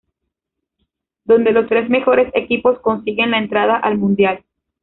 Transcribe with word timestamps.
Donde 1.25 1.51
los 1.51 1.67
tres 1.67 1.87
mejores 1.87 2.31
equipos 2.33 2.79
consiguen 2.79 3.29
la 3.29 3.37
entrada 3.37 3.75
al 3.77 3.99
mundial. 3.99 4.43